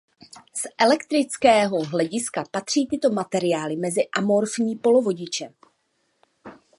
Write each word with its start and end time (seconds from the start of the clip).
Z 0.53 0.63
elektrického 0.77 1.83
hlediska 1.85 2.43
patří 2.51 2.87
tyto 2.87 3.09
materiály 3.09 3.75
mezi 3.75 4.01
amorfní 4.17 4.75
polovodiče. 4.75 5.53